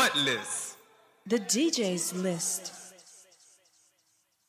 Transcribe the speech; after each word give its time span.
what 0.00 0.16
list? 0.16 0.78
The 1.26 1.38
DJ's 1.38 2.14
list. 2.14 2.72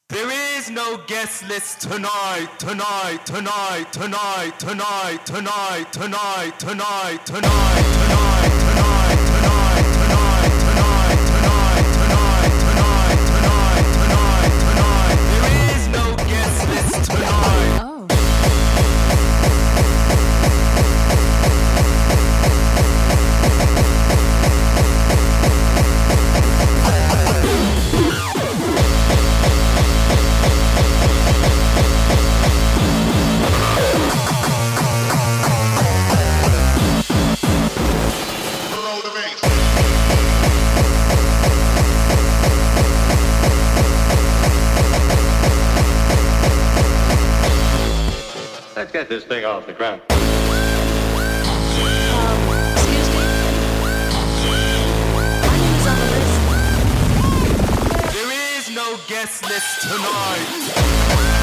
There 0.07 0.31
is 0.55 0.69
no 0.69 0.97
guest 1.07 1.45
list 1.49 1.81
tonight, 1.81 2.47
tonight, 2.57 3.25
tonight, 3.25 3.91
tonight, 3.91 4.57
tonight, 4.57 5.25
tonight, 5.25 5.91
tonight, 5.91 6.57
tonight, 6.59 7.25
tonight, 7.25 7.25
tonight. 7.25 8.30
Let's 48.81 48.91
get 48.91 49.09
this 49.09 49.23
thing 49.23 49.45
off 49.45 49.67
the 49.67 49.73
ground. 49.73 50.01
Um, 50.09 50.17
there 58.11 58.31
is 58.57 58.71
no 58.71 58.97
guest 59.07 59.43
list 59.43 59.81
tonight. 59.83 61.40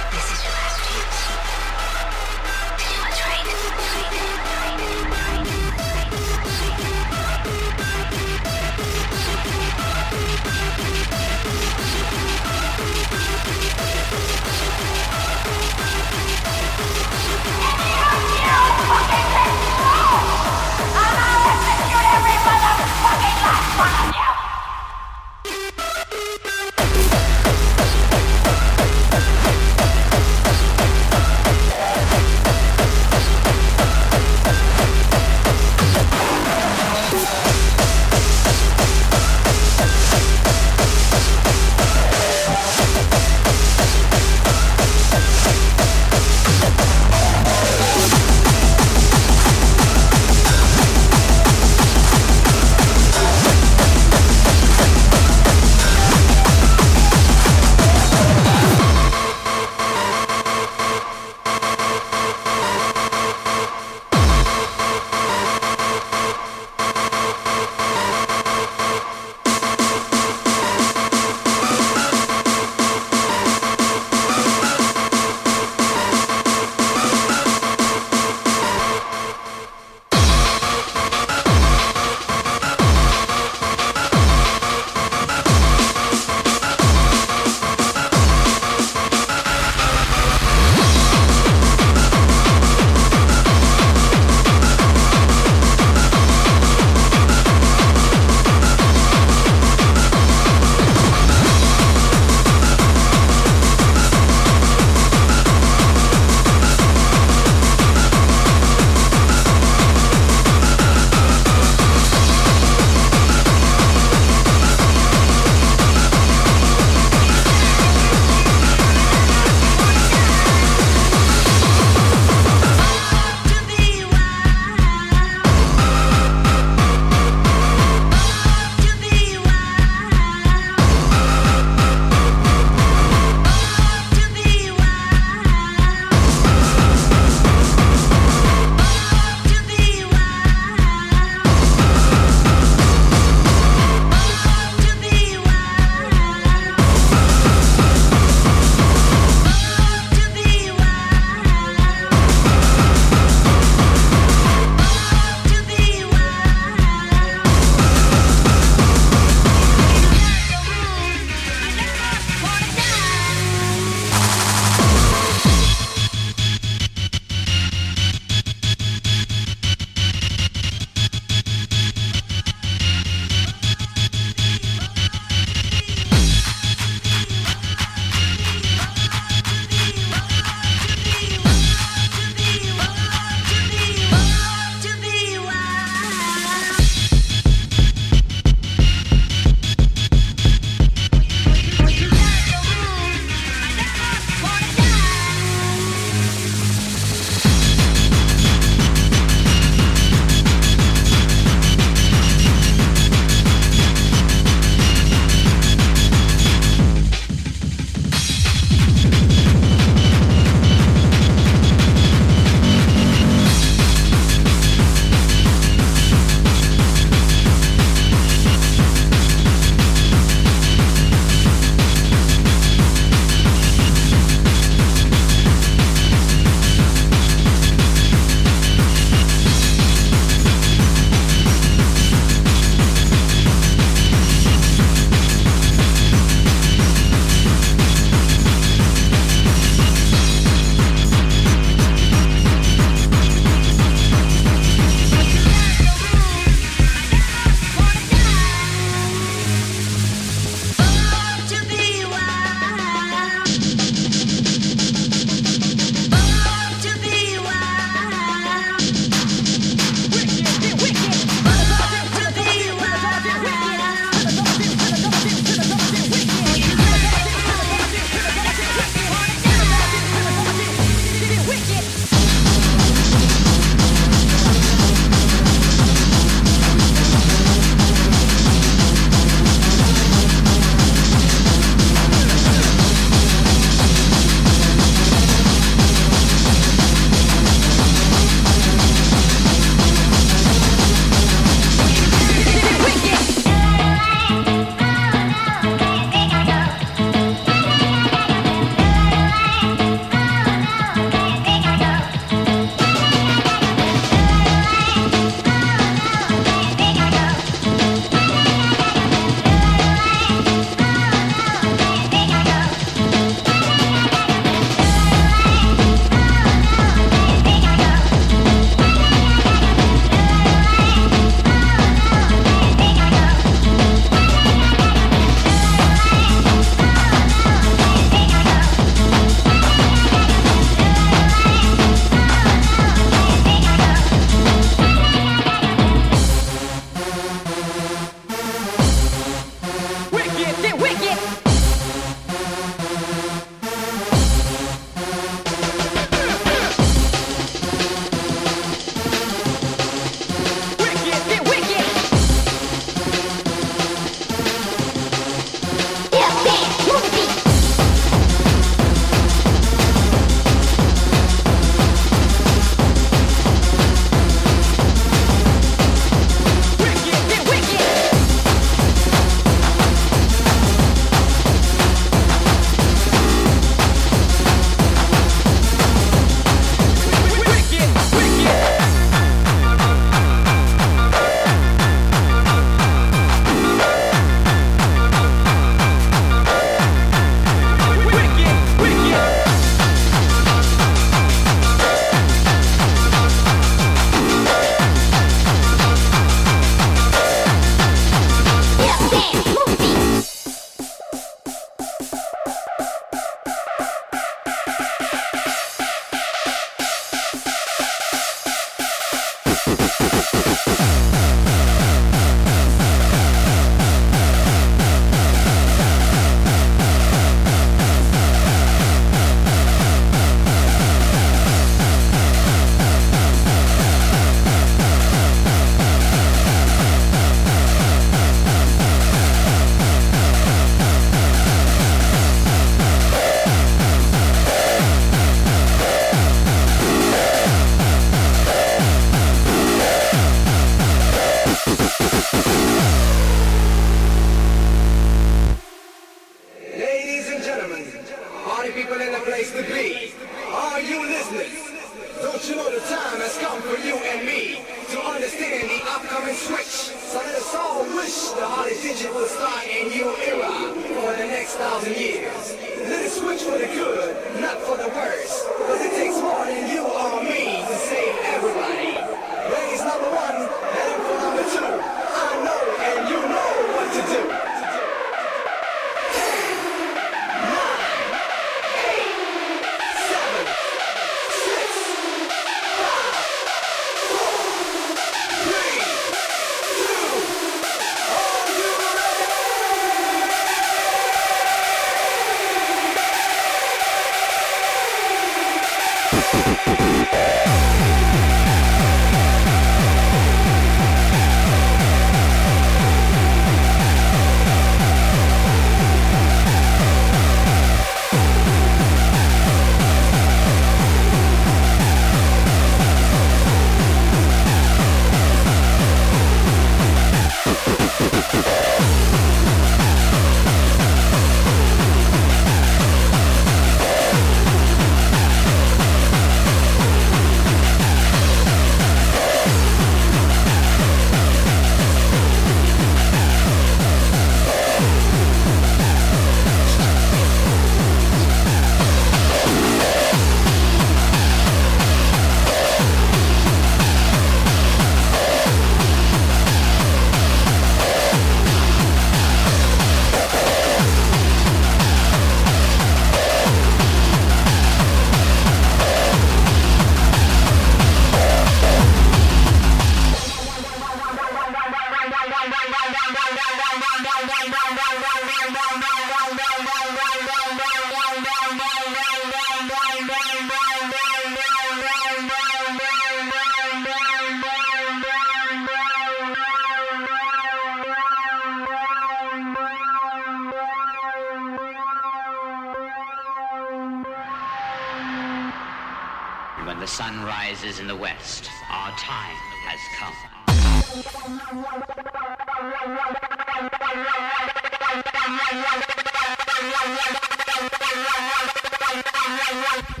I 599.51 599.55
want 599.55 600.00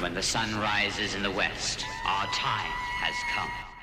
When 0.00 0.14
the 0.14 0.22
sun 0.22 0.54
rises 0.60 1.14
in 1.14 1.22
the 1.22 1.30
west, 1.30 1.84
our 2.06 2.26
time 2.26 2.70
has 3.00 3.14
come. 3.34 3.73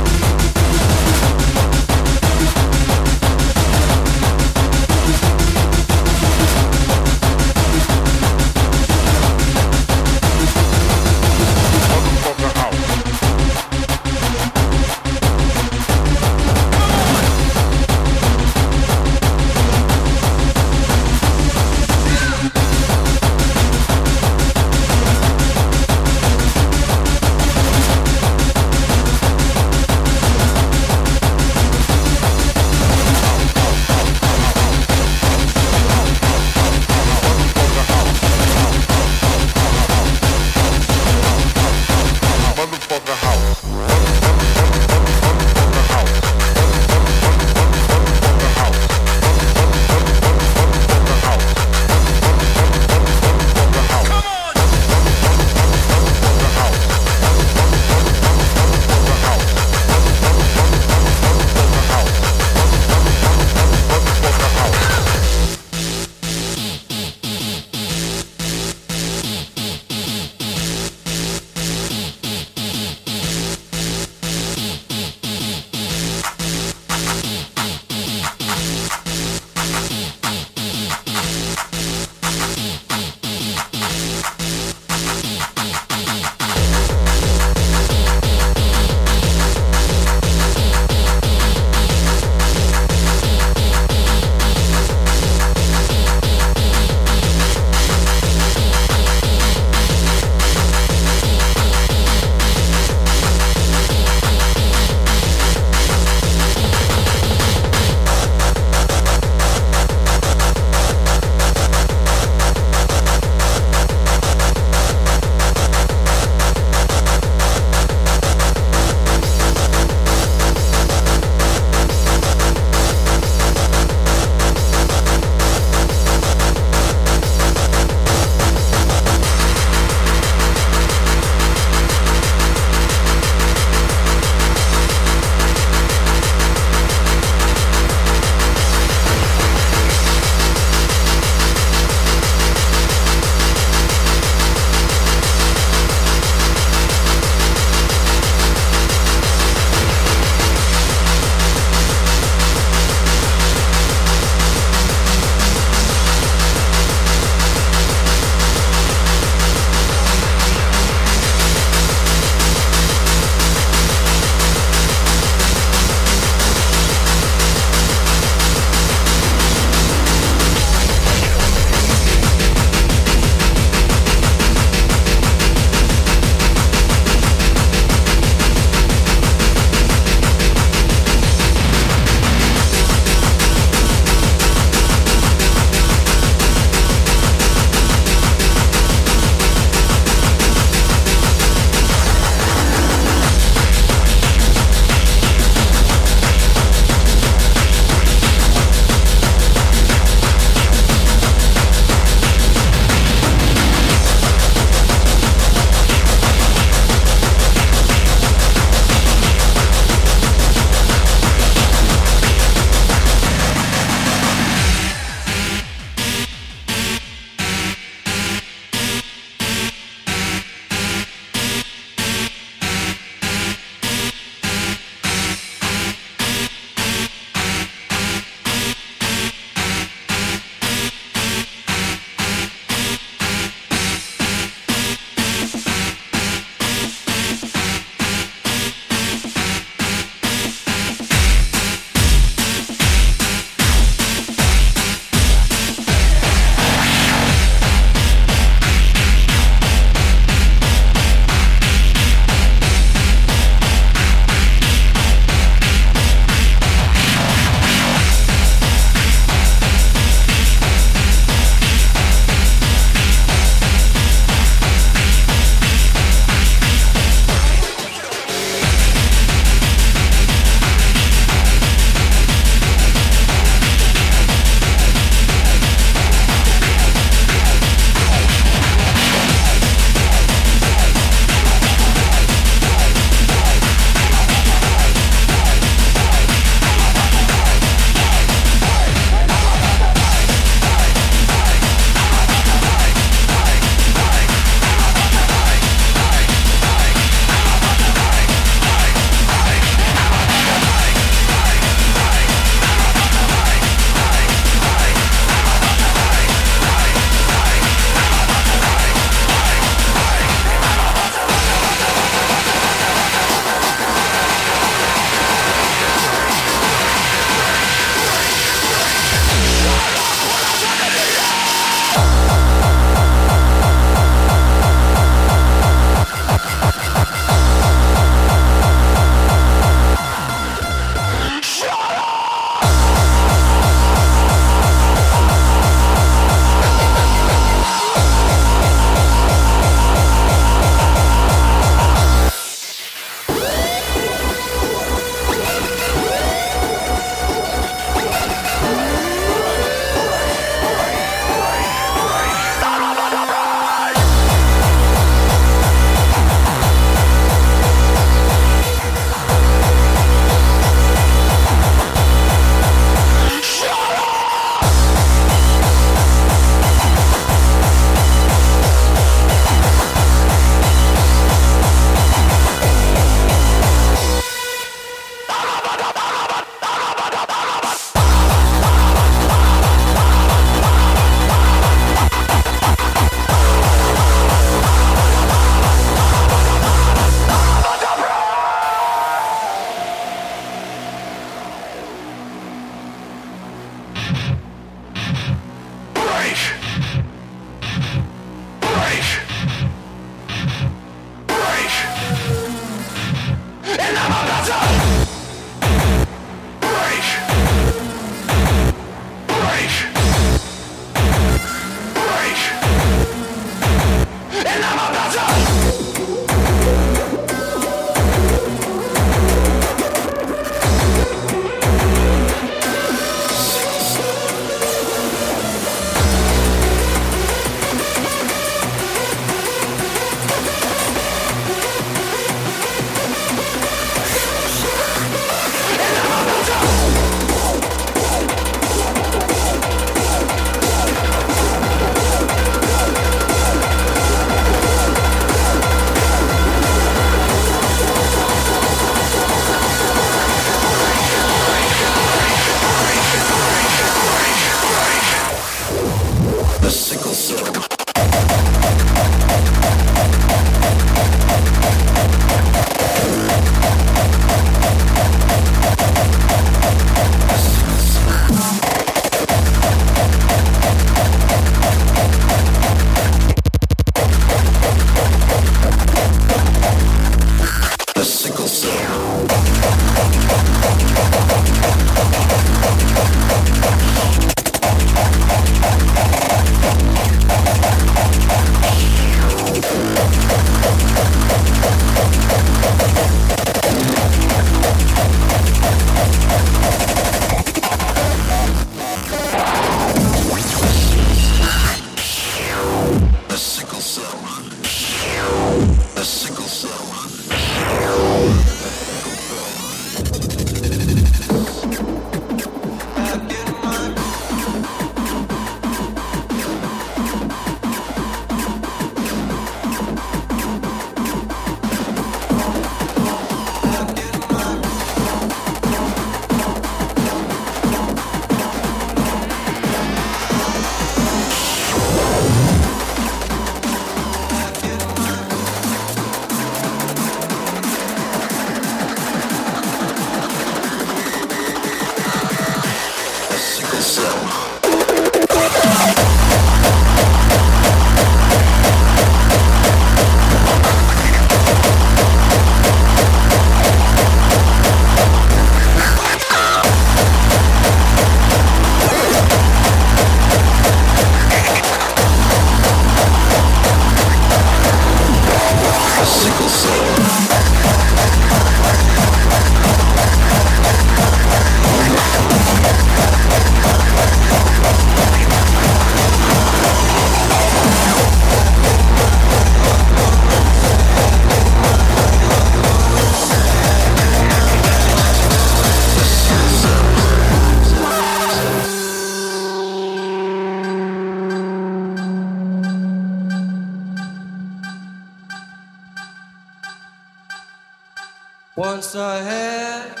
Once 598.62 598.94
I 598.94 599.16
had 599.18 600.00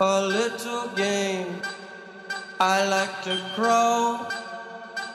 a 0.00 0.26
little 0.26 0.88
game 0.96 1.62
I 2.58 2.84
like 2.88 3.22
to 3.22 3.40
crawl 3.54 4.28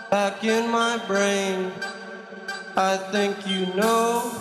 back 0.09 0.45
in 0.45 0.71
my 0.71 0.97
brain. 1.07 1.73
I 2.77 2.95
think 3.11 3.35
you 3.45 3.65
know 3.75 4.31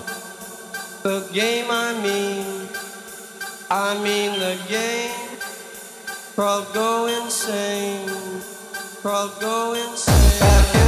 the 1.02 1.28
game 1.32 1.66
I 1.68 2.00
mean. 2.00 2.68
I 3.72 4.00
mean 4.04 4.38
the 4.38 4.56
game. 4.68 5.38
Crawl, 6.36 6.62
go 6.72 7.08
insane. 7.08 8.08
Crawl, 9.02 9.30
go 9.40 9.74
insane. 9.74 10.85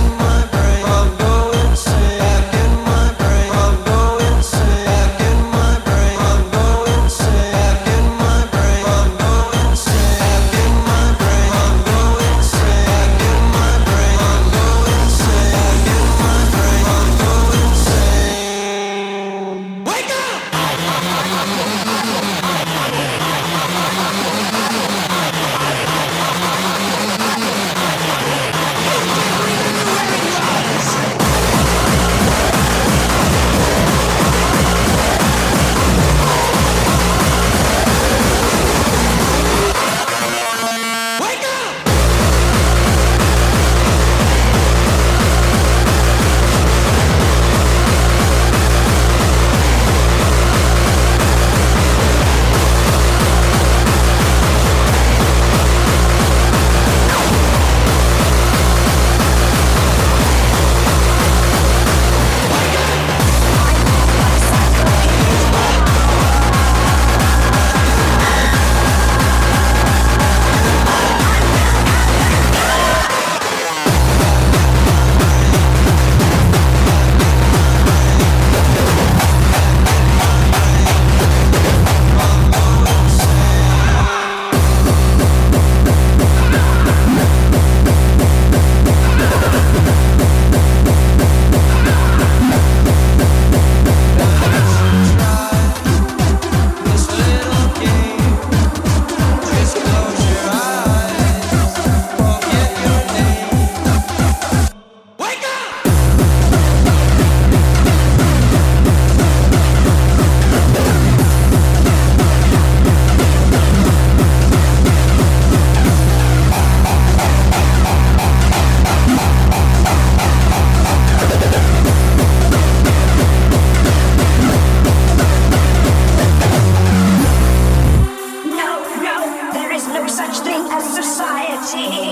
see. 131.68 132.07